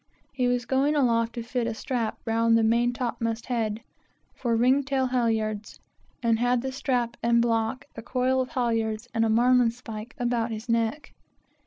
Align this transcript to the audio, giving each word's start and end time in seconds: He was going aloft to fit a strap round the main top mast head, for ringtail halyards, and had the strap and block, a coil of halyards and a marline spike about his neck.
He 0.31 0.47
was 0.47 0.65
going 0.65 0.95
aloft 0.95 1.33
to 1.33 1.43
fit 1.43 1.67
a 1.67 1.75
strap 1.75 2.17
round 2.25 2.57
the 2.57 2.63
main 2.63 2.91
top 2.91 3.21
mast 3.21 3.45
head, 3.45 3.83
for 4.33 4.55
ringtail 4.55 5.05
halyards, 5.05 5.79
and 6.23 6.39
had 6.39 6.63
the 6.63 6.71
strap 6.71 7.17
and 7.21 7.39
block, 7.39 7.85
a 7.95 8.01
coil 8.01 8.41
of 8.41 8.49
halyards 8.49 9.07
and 9.13 9.23
a 9.23 9.29
marline 9.29 9.69
spike 9.69 10.15
about 10.17 10.49
his 10.49 10.67
neck. 10.67 11.13